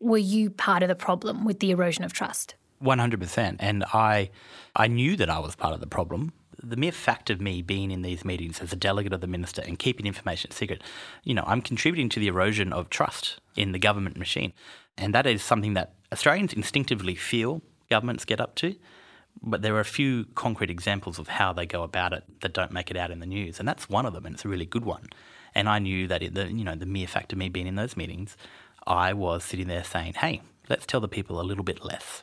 were 0.00 0.18
you 0.18 0.50
part 0.50 0.82
of 0.82 0.88
the 0.88 0.96
problem 0.96 1.44
with 1.44 1.60
the 1.60 1.70
erosion 1.70 2.02
of 2.04 2.12
trust? 2.12 2.56
100%. 2.82 3.56
And 3.60 3.84
I, 3.92 4.30
I 4.74 4.88
knew 4.88 5.16
that 5.16 5.30
I 5.30 5.38
was 5.38 5.54
part 5.54 5.74
of 5.74 5.80
the 5.80 5.86
problem. 5.86 6.32
The 6.60 6.76
mere 6.76 6.92
fact 6.92 7.30
of 7.30 7.40
me 7.40 7.62
being 7.62 7.92
in 7.92 8.02
these 8.02 8.24
meetings 8.24 8.60
as 8.60 8.72
a 8.72 8.76
delegate 8.76 9.12
of 9.12 9.20
the 9.20 9.28
minister 9.28 9.62
and 9.62 9.78
keeping 9.78 10.06
information 10.06 10.50
secret, 10.50 10.82
you 11.22 11.34
know, 11.34 11.44
I'm 11.46 11.62
contributing 11.62 12.08
to 12.10 12.20
the 12.20 12.26
erosion 12.26 12.72
of 12.72 12.90
trust 12.90 13.40
in 13.54 13.70
the 13.70 13.78
government 13.78 14.16
machine. 14.16 14.52
And 14.98 15.14
that 15.14 15.26
is 15.26 15.42
something 15.42 15.74
that 15.74 15.94
Australians 16.12 16.52
instinctively 16.52 17.14
feel 17.14 17.62
governments 17.88 18.24
get 18.24 18.40
up 18.40 18.54
to, 18.56 18.74
but 19.42 19.62
there 19.62 19.74
are 19.76 19.80
a 19.80 19.84
few 19.84 20.24
concrete 20.34 20.70
examples 20.70 21.18
of 21.18 21.28
how 21.28 21.52
they 21.52 21.64
go 21.64 21.82
about 21.82 22.12
it 22.12 22.24
that 22.40 22.52
don't 22.52 22.72
make 22.72 22.90
it 22.90 22.96
out 22.96 23.10
in 23.10 23.20
the 23.20 23.26
news, 23.26 23.58
and 23.58 23.68
that's 23.68 23.88
one 23.88 24.04
of 24.04 24.12
them, 24.12 24.26
and 24.26 24.34
it's 24.34 24.44
a 24.44 24.48
really 24.48 24.66
good 24.66 24.84
one. 24.84 25.06
And 25.54 25.68
I 25.68 25.78
knew 25.78 26.06
that 26.08 26.22
it, 26.22 26.34
the 26.34 26.52
you 26.52 26.64
know 26.64 26.74
the 26.74 26.86
mere 26.86 27.06
fact 27.06 27.32
of 27.32 27.38
me 27.38 27.48
being 27.48 27.66
in 27.66 27.76
those 27.76 27.96
meetings, 27.96 28.36
I 28.86 29.12
was 29.12 29.44
sitting 29.44 29.68
there 29.68 29.84
saying, 29.84 30.14
"Hey, 30.14 30.42
let's 30.68 30.86
tell 30.86 31.00
the 31.00 31.08
people 31.08 31.40
a 31.40 31.42
little 31.42 31.64
bit 31.64 31.84
less." 31.84 32.22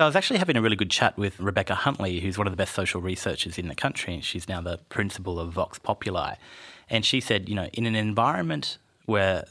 I 0.00 0.06
was 0.06 0.16
actually 0.16 0.38
having 0.38 0.56
a 0.56 0.62
really 0.62 0.76
good 0.76 0.90
chat 0.90 1.18
with 1.18 1.38
Rebecca 1.38 1.74
Huntley, 1.74 2.20
who's 2.20 2.38
one 2.38 2.46
of 2.46 2.52
the 2.52 2.56
best 2.56 2.74
social 2.74 3.02
researchers 3.02 3.58
in 3.58 3.68
the 3.68 3.74
country. 3.74 4.14
and 4.14 4.24
She's 4.24 4.48
now 4.48 4.62
the 4.62 4.78
principal 4.88 5.38
of 5.38 5.52
Vox 5.52 5.78
Populi. 5.78 6.36
And 6.88 7.04
she 7.04 7.20
said, 7.20 7.50
you 7.50 7.54
know, 7.54 7.68
in 7.74 7.84
an 7.84 7.94
environment 7.94 8.78
where 9.04 9.44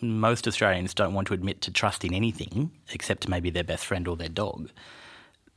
most 0.00 0.46
Australians 0.46 0.94
don't 0.94 1.14
want 1.14 1.26
to 1.28 1.34
admit 1.34 1.60
to 1.62 1.70
trusting 1.70 2.14
anything 2.14 2.70
except 2.92 3.28
maybe 3.28 3.50
their 3.50 3.64
best 3.64 3.84
friend 3.84 4.06
or 4.08 4.16
their 4.16 4.28
dog, 4.28 4.70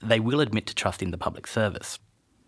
they 0.02 0.20
will 0.20 0.42
admit 0.42 0.66
to 0.68 0.76
trusting 0.76 1.12
the 1.12 1.18
public 1.18 1.48
service. 1.48 2.00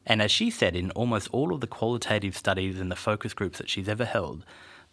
And 0.05 0.21
as 0.21 0.31
she 0.31 0.49
said, 0.49 0.75
in 0.75 0.91
almost 0.91 1.29
all 1.31 1.53
of 1.53 1.61
the 1.61 1.67
qualitative 1.67 2.35
studies 2.35 2.79
and 2.79 2.91
the 2.91 2.95
focus 2.95 3.33
groups 3.33 3.57
that 3.57 3.69
she's 3.69 3.87
ever 3.87 4.05
held, 4.05 4.43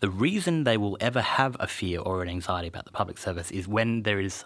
The 0.01 0.09
reason 0.09 0.65
they 0.65 0.79
will 0.79 0.97
ever 0.99 1.21
have 1.21 1.57
a 1.61 1.67
fear 1.67 2.01
or 2.01 2.23
an 2.23 2.29
anxiety 2.31 2.69
about 2.69 2.87
the 2.87 2.91
public 2.91 3.19
service 3.19 3.51
is 3.51 3.69
when 3.69 4.03
there 4.03 4.19
is 4.19 4.45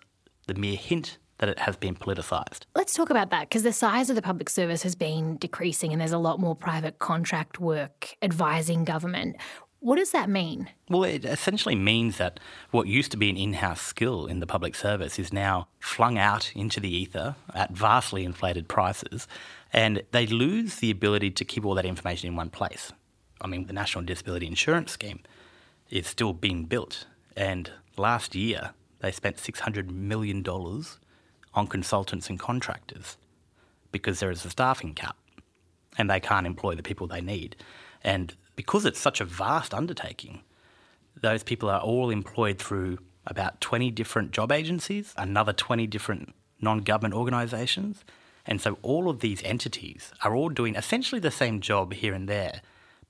the 0.49 0.55
mere 0.55 0.77
hint 0.77 1.19
that 1.39 1.49
it 1.49 1.61
has 1.61 1.77
been 1.77 1.95
politicised. 1.95 2.63
Let's 2.75 2.95
talk 2.95 3.11
about 3.11 3.31
that 3.31 3.49
because 3.49 3.63
the 3.63 3.73
size 3.73 4.11
of 4.11 4.17
the 4.17 4.23
public 4.23 4.49
service 4.49 4.83
has 4.83 4.97
been 4.97 5.37
decreasing 5.37 5.93
and 5.93 6.01
there's 6.01 6.13
a 6.13 6.19
lot 6.19 6.41
more 6.41 6.57
private 6.57 6.99
contract 6.99 7.61
work 7.61 8.17
advising 8.21 8.85
government. 8.85 9.37
What 9.85 9.97
does 9.97 10.12
that 10.12 10.31
mean? 10.31 10.71
Well, 10.88 11.05
it 11.05 11.26
essentially 11.26 11.75
means 11.75 12.17
that 12.17 12.41
what 12.71 12.87
used 12.87 13.11
to 13.11 13.19
be 13.19 13.29
an 13.29 13.37
in 13.37 13.53
house 13.53 13.83
skill 13.83 14.25
in 14.25 14.41
the 14.41 14.47
public 14.47 14.75
service 14.75 15.19
is 15.19 15.31
now 15.31 15.69
flung 15.79 16.17
out 16.17 16.50
into 16.55 16.81
the 16.81 16.88
ether 16.88 17.37
at 17.53 17.71
vastly 17.73 18.25
inflated 18.25 18.67
prices, 18.67 19.29
and 19.75 20.03
they 20.11 20.26
lose 20.26 20.76
the 20.76 20.91
ability 20.91 21.33
to 21.33 21.45
keep 21.45 21.67
all 21.67 21.75
that 21.75 21.85
information 21.85 22.29
in 22.29 22.35
one 22.35 22.49
place. 22.49 22.93
I 23.43 23.47
mean, 23.47 23.67
the 23.67 23.75
National 23.75 24.03
Disability 24.03 24.47
Insurance 24.47 24.93
Scheme 24.93 25.21
is 25.91 26.07
still 26.07 26.33
being 26.33 26.64
built, 26.64 27.07
and 27.37 27.71
last 27.99 28.35
year 28.35 28.71
they 29.00 29.12
spent 29.12 29.37
$600 29.37 29.91
million 29.91 30.43
on 31.53 31.67
consultants 31.67 32.31
and 32.31 32.38
contractors 32.41 33.19
because 33.93 34.21
there 34.21 34.31
is 34.31 34.47
a 34.47 34.50
staffing 34.50 34.95
cap 34.95 35.19
and 35.99 36.09
they 36.09 36.21
can't 36.21 36.47
employ 36.47 36.75
the 36.75 36.83
people 36.83 37.07
they 37.07 37.21
need. 37.21 37.55
And 38.03 38.35
because 38.57 38.85
it's 38.85 39.01
such 39.01 39.21
a 39.21 39.25
vast 39.25 39.75
undertaking, 39.75 40.43
those 41.21 41.43
people 41.43 41.71
are 41.71 41.81
all 41.81 42.11
employed 42.11 42.59
through 42.59 42.99
about 43.27 43.61
20 43.61 43.91
different 43.91 44.31
job 44.31 44.53
agencies, 44.53 45.15
another 45.17 45.53
20 45.53 45.87
different 45.87 46.35
non 46.61 46.79
government 46.79 47.15
organisations. 47.15 48.05
And 48.47 48.61
so 48.61 48.79
all 48.83 49.09
of 49.09 49.21
these 49.21 49.43
entities 49.43 50.13
are 50.23 50.35
all 50.35 50.51
doing 50.51 50.75
essentially 50.75 51.21
the 51.21 51.31
same 51.31 51.61
job 51.61 51.95
here 51.95 52.13
and 52.13 52.29
there, 52.29 52.61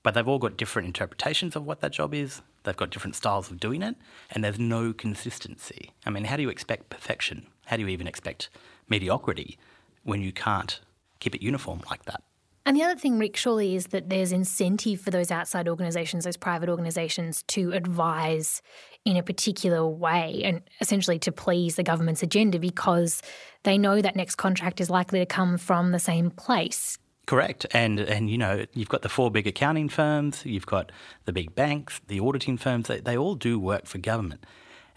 but 0.01 0.13
they've 0.13 0.27
all 0.27 0.39
got 0.39 0.55
different 0.55 0.85
interpretations 0.87 1.55
of 1.55 1.65
what 1.65 1.81
that 1.81 1.91
job 1.91 2.13
is. 2.13 2.41
They've 2.63 2.75
got 2.75 2.89
different 2.89 3.15
styles 3.15 3.51
of 3.51 3.59
doing 3.59 3.81
it, 3.81 3.95
and 4.31 4.43
there's 4.43 4.59
no 4.59 4.93
consistency. 4.93 5.91
I 6.05 6.09
mean, 6.09 6.25
how 6.25 6.37
do 6.37 6.41
you 6.41 6.49
expect 6.49 6.89
perfection? 6.89 7.47
How 7.65 7.75
do 7.75 7.83
you 7.83 7.89
even 7.89 8.07
expect 8.07 8.49
mediocrity 8.87 9.57
when 10.03 10.21
you 10.21 10.31
can't 10.31 10.79
keep 11.19 11.35
it 11.35 11.41
uniform 11.41 11.81
like 11.89 12.05
that? 12.05 12.23
And 12.65 12.75
the 12.75 12.81
other 12.81 12.99
thing, 12.99 13.19
Rick, 13.19 13.37
surely 13.37 13.75
is 13.75 13.87
that 13.87 14.09
there's 14.09 14.31
incentive 14.31 14.99
for 14.99 15.11
those 15.11 15.29
outside 15.29 15.67
organisations, 15.67 16.25
those 16.25 16.37
private 16.37 16.67
organisations, 16.67 17.43
to 17.43 17.71
advise 17.73 18.63
in 19.05 19.17
a 19.17 19.23
particular 19.23 19.85
way 19.85 20.41
and 20.43 20.61
essentially 20.81 21.19
to 21.19 21.31
please 21.31 21.75
the 21.75 21.83
government's 21.83 22.23
agenda 22.23 22.57
because 22.57 23.21
they 23.63 23.77
know 23.77 24.01
that 24.01 24.15
next 24.15 24.35
contract 24.35 24.81
is 24.81 24.89
likely 24.89 25.19
to 25.19 25.27
come 25.27 25.59
from 25.59 25.91
the 25.91 25.99
same 25.99 26.31
place. 26.31 26.97
Correct. 27.27 27.65
And 27.71 27.99
and 27.99 28.29
you 28.29 28.37
know, 28.37 28.65
you've 28.73 28.89
got 28.89 29.03
the 29.03 29.09
four 29.09 29.29
big 29.29 29.47
accounting 29.47 29.89
firms, 29.89 30.45
you've 30.45 30.65
got 30.65 30.91
the 31.25 31.33
big 31.33 31.53
banks, 31.55 32.01
the 32.07 32.19
auditing 32.19 32.57
firms, 32.57 32.87
they, 32.87 32.99
they 32.99 33.17
all 33.17 33.35
do 33.35 33.59
work 33.59 33.85
for 33.85 33.99
government. 33.99 34.43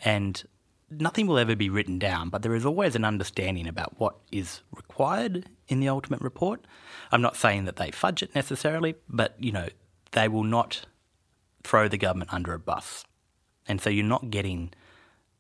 And 0.04 0.42
nothing 0.90 1.26
will 1.26 1.38
ever 1.38 1.56
be 1.56 1.68
written 1.68 1.98
down, 1.98 2.30
but 2.30 2.42
there 2.42 2.54
is 2.54 2.64
always 2.64 2.94
an 2.96 3.04
understanding 3.04 3.66
about 3.66 3.98
what 3.98 4.16
is 4.32 4.62
required 4.74 5.48
in 5.68 5.80
the 5.80 5.88
ultimate 5.88 6.20
report. 6.20 6.66
I'm 7.12 7.22
not 7.22 7.36
saying 7.36 7.64
that 7.66 7.76
they 7.76 7.90
fudge 7.90 8.22
it 8.22 8.34
necessarily, 8.34 8.94
but 9.08 9.34
you 9.38 9.52
know, 9.52 9.68
they 10.12 10.28
will 10.28 10.44
not 10.44 10.86
throw 11.62 11.88
the 11.88 11.98
government 11.98 12.32
under 12.32 12.54
a 12.54 12.58
bus. 12.58 13.04
And 13.66 13.80
so 13.80 13.90
you're 13.90 14.04
not 14.04 14.30
getting 14.30 14.72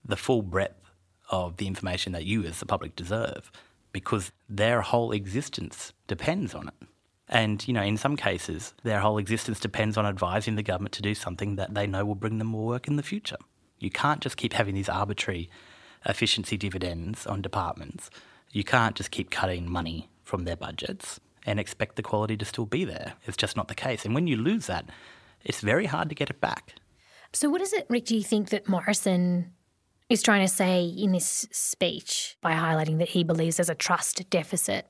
the 0.04 0.16
full 0.16 0.42
breadth 0.42 0.90
of 1.30 1.56
the 1.56 1.66
information 1.66 2.12
that 2.12 2.24
you 2.24 2.44
as 2.44 2.60
the 2.60 2.66
public 2.66 2.96
deserve 2.96 3.50
because 3.92 4.32
their 4.48 4.82
whole 4.82 5.12
existence 5.12 5.92
depends 6.06 6.54
on 6.54 6.68
it. 6.68 6.74
And, 7.28 7.66
you 7.66 7.74
know, 7.74 7.82
in 7.82 7.98
some 7.98 8.16
cases, 8.16 8.74
their 8.84 9.00
whole 9.00 9.18
existence 9.18 9.60
depends 9.60 9.98
on 9.98 10.06
advising 10.06 10.56
the 10.56 10.62
government 10.62 10.94
to 10.94 11.02
do 11.02 11.14
something 11.14 11.56
that 11.56 11.74
they 11.74 11.86
know 11.86 12.04
will 12.04 12.14
bring 12.14 12.38
them 12.38 12.48
more 12.48 12.66
work 12.66 12.88
in 12.88 12.96
the 12.96 13.02
future. 13.02 13.36
You 13.78 13.90
can't 13.90 14.20
just 14.20 14.36
keep 14.36 14.54
having 14.54 14.74
these 14.74 14.88
arbitrary 14.88 15.50
efficiency 16.06 16.56
dividends 16.56 17.26
on 17.26 17.42
departments. 17.42 18.08
You 18.50 18.64
can't 18.64 18.96
just 18.96 19.10
keep 19.10 19.30
cutting 19.30 19.70
money 19.70 20.08
from 20.28 20.44
their 20.44 20.56
budgets 20.56 21.18
and 21.46 21.58
expect 21.58 21.96
the 21.96 22.02
quality 22.02 22.36
to 22.36 22.44
still 22.44 22.66
be 22.66 22.84
there. 22.84 23.14
It's 23.26 23.36
just 23.36 23.56
not 23.56 23.68
the 23.68 23.74
case. 23.74 24.04
And 24.04 24.14
when 24.14 24.26
you 24.26 24.36
lose 24.36 24.66
that, 24.66 24.84
it's 25.44 25.60
very 25.60 25.86
hard 25.86 26.10
to 26.10 26.14
get 26.14 26.28
it 26.28 26.40
back. 26.40 26.74
So, 27.32 27.48
what 27.48 27.60
is 27.60 27.72
it, 27.72 27.86
Rick, 27.88 28.06
do 28.06 28.16
you 28.16 28.22
think 28.22 28.50
that 28.50 28.68
Morrison 28.68 29.52
is 30.08 30.22
trying 30.22 30.46
to 30.46 30.52
say 30.52 30.84
in 30.84 31.12
this 31.12 31.46
speech 31.50 32.36
by 32.40 32.52
highlighting 32.52 32.98
that 32.98 33.10
he 33.10 33.24
believes 33.24 33.56
there's 33.56 33.68
a 33.68 33.74
trust 33.74 34.28
deficit 34.30 34.86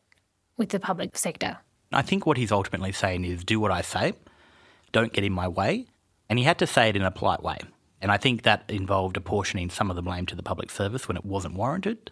with 0.56 0.70
the 0.70 0.80
public 0.80 1.16
sector? 1.16 1.58
I 1.92 2.02
think 2.02 2.26
what 2.26 2.36
he's 2.36 2.52
ultimately 2.52 2.92
saying 2.92 3.24
is 3.24 3.44
do 3.44 3.60
what 3.60 3.70
I 3.70 3.80
say, 3.80 4.14
don't 4.92 5.12
get 5.12 5.24
in 5.24 5.32
my 5.32 5.48
way. 5.48 5.86
And 6.28 6.38
he 6.38 6.44
had 6.44 6.58
to 6.58 6.66
say 6.66 6.88
it 6.90 6.96
in 6.96 7.02
a 7.02 7.10
polite 7.10 7.42
way. 7.42 7.58
And 8.00 8.12
I 8.12 8.16
think 8.16 8.42
that 8.42 8.64
involved 8.68 9.16
apportioning 9.16 9.70
some 9.70 9.90
of 9.90 9.96
the 9.96 10.02
blame 10.02 10.26
to 10.26 10.36
the 10.36 10.42
public 10.42 10.70
service 10.70 11.08
when 11.08 11.16
it 11.16 11.24
wasn't 11.24 11.54
warranted. 11.54 12.10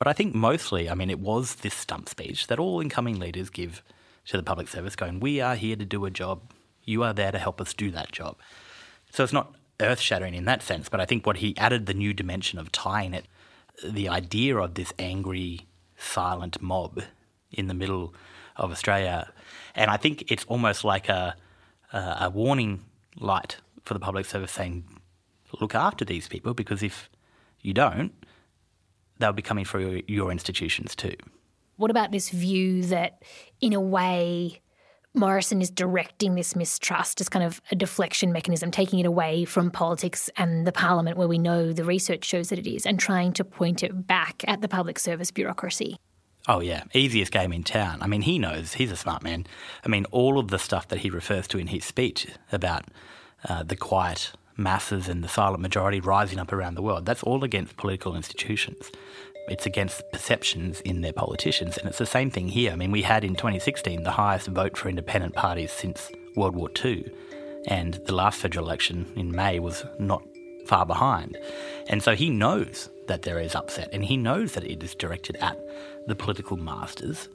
But 0.00 0.08
I 0.08 0.14
think 0.14 0.34
mostly, 0.34 0.88
I 0.88 0.94
mean, 0.94 1.10
it 1.10 1.20
was 1.20 1.56
this 1.56 1.74
stump 1.74 2.08
speech 2.08 2.46
that 2.46 2.58
all 2.58 2.80
incoming 2.80 3.20
leaders 3.20 3.50
give 3.50 3.82
to 4.28 4.38
the 4.38 4.42
public 4.42 4.66
service, 4.66 4.96
going, 4.96 5.20
We 5.20 5.42
are 5.42 5.54
here 5.54 5.76
to 5.76 5.84
do 5.84 6.06
a 6.06 6.10
job. 6.10 6.40
You 6.84 7.02
are 7.02 7.12
there 7.12 7.30
to 7.30 7.38
help 7.38 7.60
us 7.60 7.74
do 7.74 7.90
that 7.90 8.10
job. 8.10 8.38
So 9.12 9.22
it's 9.22 9.32
not 9.32 9.54
earth 9.78 10.00
shattering 10.00 10.34
in 10.34 10.46
that 10.46 10.62
sense, 10.62 10.88
but 10.88 11.00
I 11.00 11.04
think 11.04 11.26
what 11.26 11.36
he 11.36 11.54
added 11.58 11.84
the 11.84 11.92
new 11.92 12.14
dimension 12.14 12.58
of 12.58 12.72
tying 12.72 13.12
it, 13.12 13.26
the 13.84 14.08
idea 14.08 14.56
of 14.56 14.72
this 14.72 14.90
angry, 14.98 15.66
silent 15.98 16.62
mob 16.62 17.02
in 17.50 17.66
the 17.66 17.74
middle 17.74 18.14
of 18.56 18.70
Australia. 18.70 19.30
And 19.74 19.90
I 19.90 19.98
think 19.98 20.32
it's 20.32 20.44
almost 20.44 20.82
like 20.82 21.10
a, 21.10 21.36
a, 21.92 22.16
a 22.22 22.30
warning 22.30 22.84
light 23.18 23.58
for 23.84 23.92
the 23.92 24.00
public 24.00 24.24
service 24.24 24.52
saying, 24.52 24.82
look 25.60 25.74
after 25.74 26.06
these 26.06 26.26
people 26.26 26.54
because 26.54 26.82
if 26.82 27.10
you 27.60 27.74
don't, 27.74 28.14
they'll 29.20 29.32
be 29.32 29.42
coming 29.42 29.64
for 29.64 29.78
your, 29.78 30.02
your 30.08 30.32
institutions 30.32 30.96
too. 30.96 31.14
What 31.76 31.90
about 31.90 32.10
this 32.10 32.30
view 32.30 32.82
that, 32.84 33.22
in 33.60 33.72
a 33.72 33.80
way, 33.80 34.60
Morrison 35.14 35.62
is 35.62 35.70
directing 35.70 36.34
this 36.34 36.54
mistrust 36.54 37.20
as 37.20 37.28
kind 37.28 37.44
of 37.44 37.60
a 37.70 37.74
deflection 37.74 38.32
mechanism, 38.32 38.70
taking 38.70 38.98
it 38.98 39.06
away 39.06 39.44
from 39.44 39.70
politics 39.70 40.28
and 40.36 40.66
the 40.66 40.72
parliament, 40.72 41.16
where 41.16 41.26
we 41.26 41.38
know 41.38 41.72
the 41.72 41.84
research 41.84 42.24
shows 42.24 42.50
that 42.50 42.58
it 42.58 42.66
is, 42.66 42.84
and 42.84 42.98
trying 42.98 43.32
to 43.32 43.44
point 43.44 43.82
it 43.82 44.06
back 44.06 44.44
at 44.46 44.60
the 44.60 44.68
public 44.68 44.98
service 44.98 45.30
bureaucracy? 45.30 45.96
Oh, 46.48 46.60
yeah. 46.60 46.84
Easiest 46.94 47.32
game 47.32 47.52
in 47.52 47.64
town. 47.64 48.02
I 48.02 48.06
mean, 48.06 48.22
he 48.22 48.38
knows. 48.38 48.74
He's 48.74 48.92
a 48.92 48.96
smart 48.96 49.22
man. 49.22 49.46
I 49.84 49.88
mean, 49.88 50.04
all 50.10 50.38
of 50.38 50.48
the 50.48 50.58
stuff 50.58 50.88
that 50.88 51.00
he 51.00 51.10
refers 51.10 51.48
to 51.48 51.58
in 51.58 51.68
his 51.68 51.84
speech 51.84 52.26
about 52.52 52.84
uh, 53.48 53.62
the 53.62 53.76
quiet 53.76 54.32
masses 54.60 55.08
and 55.08 55.24
the 55.24 55.28
silent 55.28 55.60
majority 55.60 56.00
rising 56.00 56.38
up 56.38 56.52
around 56.52 56.74
the 56.74 56.82
world. 56.82 57.06
That's 57.06 57.22
all 57.22 57.42
against 57.42 57.76
political 57.76 58.14
institutions. 58.14 58.90
It's 59.48 59.66
against 59.66 60.02
perceptions 60.12 60.80
in 60.82 61.00
their 61.00 61.12
politicians. 61.12 61.76
And 61.76 61.88
it's 61.88 61.98
the 61.98 62.06
same 62.06 62.30
thing 62.30 62.48
here. 62.48 62.72
I 62.72 62.76
mean, 62.76 62.92
we 62.92 63.02
had 63.02 63.24
in 63.24 63.34
2016 63.34 64.04
the 64.04 64.12
highest 64.12 64.46
vote 64.48 64.76
for 64.76 64.88
independent 64.88 65.34
parties 65.34 65.72
since 65.72 66.10
World 66.36 66.54
War 66.54 66.70
II. 66.84 67.10
And 67.66 67.94
the 68.06 68.14
last 68.14 68.40
federal 68.40 68.64
election 68.64 69.12
in 69.16 69.32
May 69.32 69.58
was 69.58 69.84
not 69.98 70.22
far 70.66 70.86
behind. 70.86 71.36
And 71.88 72.02
so 72.02 72.14
he 72.14 72.30
knows 72.30 72.88
that 73.08 73.22
there 73.22 73.40
is 73.40 73.56
upset 73.56 73.88
and 73.92 74.04
he 74.04 74.16
knows 74.16 74.52
that 74.52 74.64
it 74.64 74.82
is 74.82 74.94
directed 74.94 75.36
at 75.36 75.58
the 76.06 76.14
political 76.14 76.56
masters. 76.56 77.28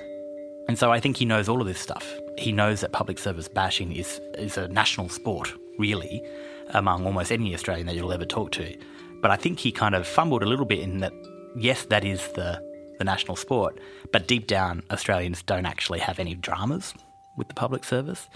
And 0.67 0.79
so 0.79 0.91
I 0.91 0.99
think 0.99 1.17
he 1.17 1.25
knows 1.25 1.49
all 1.49 1.61
of 1.61 1.67
this 1.67 1.79
stuff. 1.79 2.17
He 2.37 2.51
knows 2.51 2.81
that 2.81 2.93
public 2.93 3.19
service 3.19 3.47
bashing 3.47 3.91
is, 3.91 4.19
is 4.37 4.57
a 4.57 4.67
national 4.69 5.09
sport, 5.09 5.53
really, 5.77 6.21
among 6.69 7.05
almost 7.05 7.31
any 7.31 7.53
Australian 7.53 7.87
that 7.87 7.95
you'll 7.95 8.13
ever 8.13 8.25
talk 8.25 8.51
to. 8.53 8.77
But 9.21 9.31
I 9.31 9.35
think 9.35 9.59
he 9.59 9.71
kind 9.71 9.95
of 9.95 10.07
fumbled 10.07 10.43
a 10.43 10.45
little 10.45 10.65
bit 10.65 10.79
in 10.79 10.99
that, 10.99 11.13
yes, 11.55 11.85
that 11.85 12.03
is 12.03 12.19
the, 12.33 12.61
the 12.97 13.03
national 13.03 13.35
sport, 13.35 13.79
but 14.11 14.27
deep 14.27 14.47
down, 14.47 14.83
Australians 14.91 15.41
don't 15.41 15.65
actually 15.65 15.99
have 15.99 16.19
any 16.19 16.35
dramas 16.35 16.93
with 17.37 17.47
the 17.47 17.53
public 17.53 17.83
service. 17.83 18.27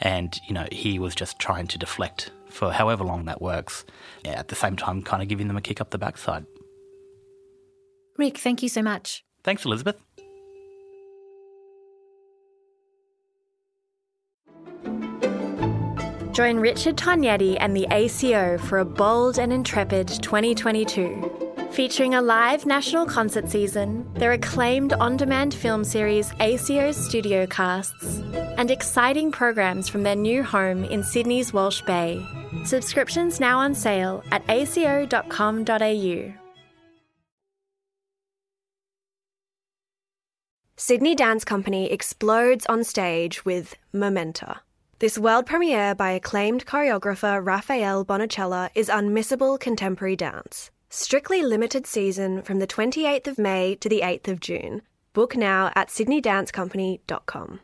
And, 0.00 0.38
you 0.48 0.54
know, 0.54 0.66
he 0.72 0.98
was 0.98 1.14
just 1.14 1.38
trying 1.38 1.68
to 1.68 1.78
deflect 1.78 2.30
for 2.48 2.72
however 2.72 3.04
long 3.04 3.26
that 3.26 3.40
works, 3.40 3.84
at 4.24 4.48
the 4.48 4.54
same 4.54 4.76
time, 4.76 5.02
kind 5.02 5.22
of 5.22 5.28
giving 5.28 5.48
them 5.48 5.56
a 5.56 5.60
kick 5.60 5.80
up 5.80 5.90
the 5.90 5.98
backside. 5.98 6.44
Rick, 8.18 8.38
thank 8.38 8.62
you 8.62 8.68
so 8.68 8.82
much. 8.82 9.24
Thanks, 9.42 9.64
Elizabeth. 9.64 10.02
Join 16.32 16.56
Richard 16.56 16.96
Tognetti 16.96 17.58
and 17.60 17.76
the 17.76 17.86
ACO 17.90 18.56
for 18.56 18.78
a 18.78 18.86
bold 18.86 19.38
and 19.38 19.52
intrepid 19.52 20.08
2022. 20.08 21.68
Featuring 21.72 22.14
a 22.14 22.22
live 22.22 22.64
national 22.64 23.04
concert 23.04 23.50
season, 23.50 24.10
their 24.14 24.32
acclaimed 24.32 24.94
on 24.94 25.18
demand 25.18 25.52
film 25.52 25.84
series 25.84 26.32
ACO's 26.40 26.96
Studio 26.96 27.46
Casts, 27.46 28.20
and 28.56 28.70
exciting 28.70 29.30
programs 29.30 29.90
from 29.90 30.04
their 30.04 30.16
new 30.16 30.42
home 30.42 30.84
in 30.84 31.02
Sydney's 31.02 31.52
Walsh 31.52 31.82
Bay. 31.82 32.26
Subscriptions 32.64 33.38
now 33.38 33.58
on 33.58 33.74
sale 33.74 34.22
at 34.30 34.42
aco.com.au. 34.48 36.32
Sydney 40.78 41.14
Dance 41.14 41.44
Company 41.44 41.92
explodes 41.92 42.64
on 42.66 42.84
stage 42.84 43.44
with 43.44 43.76
Momenta 43.92 44.62
This 45.02 45.18
world 45.18 45.46
premiere 45.46 45.96
by 45.96 46.12
acclaimed 46.12 46.64
choreographer 46.64 47.44
Rafael 47.44 48.04
Bonachela 48.04 48.70
is 48.76 48.88
unmissable 48.88 49.58
contemporary 49.58 50.14
dance. 50.14 50.70
Strictly 50.90 51.42
limited 51.42 51.88
season 51.88 52.40
from 52.42 52.60
the 52.60 52.68
28th 52.68 53.26
of 53.26 53.36
May 53.36 53.74
to 53.80 53.88
the 53.88 54.02
8th 54.04 54.28
of 54.28 54.38
June. 54.38 54.80
Book 55.12 55.34
now 55.36 55.72
at 55.74 55.88
sydneydancecompany.com. 55.88 57.60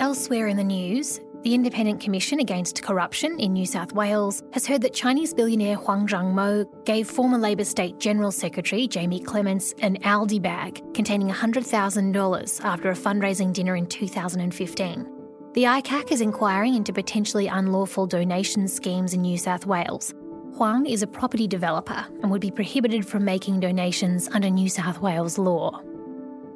Elsewhere 0.00 0.48
in 0.48 0.56
the 0.56 0.64
news, 0.64 1.20
the 1.46 1.54
Independent 1.54 2.00
Commission 2.00 2.40
Against 2.40 2.82
Corruption 2.82 3.38
in 3.38 3.52
New 3.52 3.66
South 3.66 3.92
Wales 3.92 4.42
has 4.52 4.66
heard 4.66 4.82
that 4.82 4.92
Chinese 4.92 5.32
billionaire 5.32 5.76
Huang 5.76 6.08
Xiangmo 6.08 6.66
gave 6.84 7.08
former 7.08 7.38
Labor 7.38 7.62
State 7.62 8.00
General 8.00 8.32
Secretary 8.32 8.88
Jamie 8.88 9.20
Clements 9.20 9.72
an 9.78 9.96
Aldi 9.98 10.42
bag 10.42 10.82
containing 10.92 11.28
$100,000 11.28 12.64
after 12.64 12.90
a 12.90 12.94
fundraising 12.94 13.52
dinner 13.52 13.76
in 13.76 13.86
2015. 13.86 15.06
The 15.52 15.62
ICAC 15.62 16.10
is 16.10 16.20
inquiring 16.20 16.74
into 16.74 16.92
potentially 16.92 17.46
unlawful 17.46 18.08
donation 18.08 18.66
schemes 18.66 19.14
in 19.14 19.22
New 19.22 19.38
South 19.38 19.66
Wales. 19.66 20.12
Huang 20.56 20.84
is 20.84 21.02
a 21.02 21.06
property 21.06 21.46
developer 21.46 22.04
and 22.22 22.30
would 22.32 22.40
be 22.40 22.50
prohibited 22.50 23.06
from 23.06 23.24
making 23.24 23.60
donations 23.60 24.28
under 24.32 24.50
New 24.50 24.68
South 24.68 25.00
Wales 25.00 25.38
law. 25.38 25.80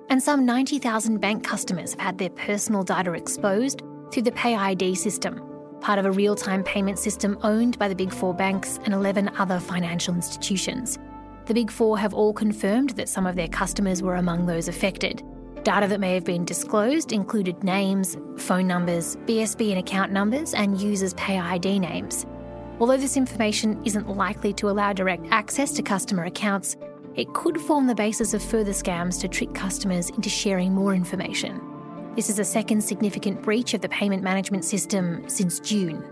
And 0.08 0.20
some 0.20 0.44
90,000 0.44 1.18
bank 1.18 1.44
customers 1.44 1.92
have 1.92 2.00
had 2.00 2.18
their 2.18 2.30
personal 2.30 2.82
data 2.82 3.12
exposed 3.12 3.82
through 4.10 4.22
the 4.22 4.32
PayID 4.32 4.96
system, 4.96 5.40
part 5.80 5.98
of 5.98 6.04
a 6.04 6.10
real 6.10 6.34
time 6.34 6.62
payment 6.64 6.98
system 6.98 7.38
owned 7.42 7.78
by 7.78 7.88
the 7.88 7.94
Big 7.94 8.12
Four 8.12 8.34
banks 8.34 8.78
and 8.84 8.94
11 8.94 9.30
other 9.38 9.60
financial 9.60 10.14
institutions. 10.14 10.98
The 11.46 11.54
Big 11.54 11.70
Four 11.70 11.98
have 11.98 12.14
all 12.14 12.32
confirmed 12.32 12.90
that 12.90 13.08
some 13.08 13.26
of 13.26 13.36
their 13.36 13.48
customers 13.48 14.02
were 14.02 14.16
among 14.16 14.46
those 14.46 14.68
affected. 14.68 15.22
Data 15.62 15.86
that 15.88 16.00
may 16.00 16.14
have 16.14 16.24
been 16.24 16.44
disclosed 16.44 17.12
included 17.12 17.62
names, 17.62 18.16
phone 18.36 18.66
numbers, 18.66 19.16
BSB 19.26 19.70
and 19.70 19.78
account 19.78 20.10
numbers, 20.10 20.54
and 20.54 20.80
users' 20.80 21.14
PayID 21.14 21.80
names. 21.80 22.26
Although 22.78 22.96
this 22.96 23.16
information 23.16 23.80
isn't 23.84 24.08
likely 24.08 24.52
to 24.54 24.70
allow 24.70 24.92
direct 24.92 25.26
access 25.30 25.70
to 25.72 25.82
customer 25.82 26.24
accounts, 26.24 26.76
it 27.14 27.32
could 27.34 27.60
form 27.60 27.86
the 27.86 27.94
basis 27.94 28.32
of 28.32 28.42
further 28.42 28.72
scams 28.72 29.20
to 29.20 29.28
trick 29.28 29.52
customers 29.52 30.08
into 30.10 30.30
sharing 30.30 30.72
more 30.72 30.94
information. 30.94 31.60
This 32.20 32.28
is 32.28 32.38
a 32.38 32.44
second 32.44 32.82
significant 32.82 33.40
breach 33.40 33.72
of 33.72 33.80
the 33.80 33.88
payment 33.88 34.22
management 34.22 34.66
system 34.66 35.26
since 35.26 35.58
June. 35.58 36.04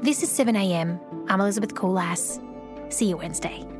This 0.00 0.22
is 0.22 0.30
7am. 0.30 0.98
I'm 1.28 1.42
Elizabeth 1.42 1.74
Coolass. 1.74 2.40
See 2.90 3.10
you 3.10 3.18
Wednesday. 3.18 3.73